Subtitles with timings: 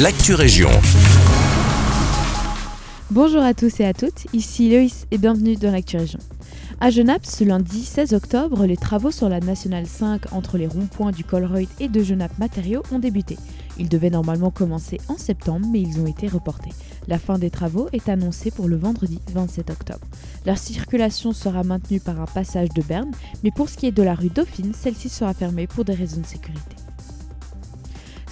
[0.00, 0.70] l'actu région.
[3.12, 6.18] Bonjour à tous et à toutes, ici Loïs et bienvenue dans l'actu région.
[6.80, 11.12] À Genappe, ce lundi 16 octobre, les travaux sur la Nationale 5 entre les ronds-points
[11.12, 13.38] du Colreuil et de Genappe Matériaux ont débuté.
[13.78, 16.72] Ils devaient normalement commencer en septembre, mais ils ont été reportés.
[17.06, 20.06] La fin des travaux est annoncée pour le vendredi 27 octobre.
[20.44, 23.12] Leur circulation sera maintenue par un passage de Berne,
[23.44, 26.20] mais pour ce qui est de la rue Dauphine, celle-ci sera fermée pour des raisons
[26.20, 26.83] de sécurité.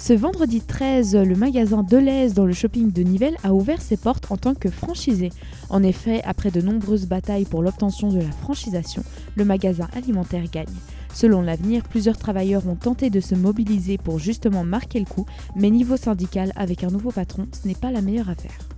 [0.04, 4.32] Ce vendredi 13, le magasin Deleuze dans le shopping de Nivelles a ouvert ses portes
[4.32, 5.30] en tant que franchisé.
[5.70, 9.04] En effet, après de nombreuses batailles pour l'obtention de la franchisation,
[9.36, 10.66] le magasin alimentaire gagne.
[11.14, 15.70] Selon l'avenir, plusieurs travailleurs ont tenté de se mobiliser pour justement marquer le coup, mais
[15.70, 18.71] niveau syndical, avec un nouveau patron, ce n'est pas la meilleure affaire.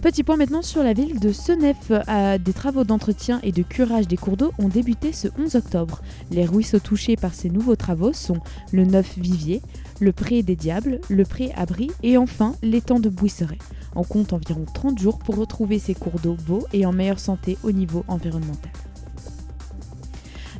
[0.00, 1.90] Petit point maintenant sur la ville de Senef.
[1.90, 6.02] Euh, des travaux d'entretien et de curage des cours d'eau ont débuté ce 11 octobre.
[6.30, 8.38] Les ruisseaux touchés par ces nouveaux travaux sont
[8.70, 9.60] le Neuf Vivier,
[10.00, 13.58] le Pré des Diables, le Pré Abri et enfin l'étang de Bouisseret.
[13.96, 17.58] On compte environ 30 jours pour retrouver ces cours d'eau beaux et en meilleure santé
[17.64, 18.70] au niveau environnemental.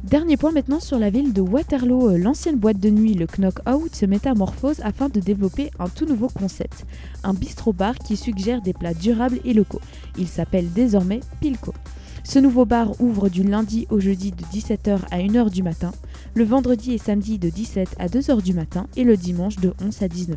[0.04, 2.10] Dernier point maintenant sur la ville de Waterloo.
[2.10, 6.06] Euh, l'ancienne boîte de nuit, le Knock Out, se métamorphose afin de développer un tout
[6.06, 6.86] nouveau concept.
[7.24, 9.80] Un bistrot-bar qui suggère des plats durables et locaux.
[10.16, 11.74] Il s'appelle désormais Pilco.
[12.22, 15.92] Ce nouveau bar ouvre du lundi au jeudi de 17h à 1h du matin,
[16.34, 20.02] le vendredi et samedi de 17 à 2h du matin et le dimanche de 11
[20.02, 20.36] à 19h.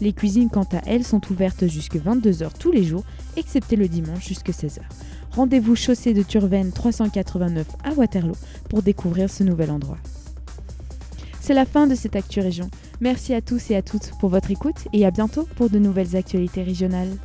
[0.00, 3.04] Les cuisines, quant à elles, sont ouvertes jusque 22h tous les jours,
[3.36, 4.80] excepté le dimanche jusque 16h.
[5.32, 8.36] Rendez-vous chaussée de Turven 389 à Waterloo
[8.68, 9.98] pour découvrir ce nouvel endroit.
[11.40, 12.68] C'est la fin de cette Actu Région.
[13.00, 16.16] Merci à tous et à toutes pour votre écoute et à bientôt pour de nouvelles
[16.16, 17.16] actualités régionales.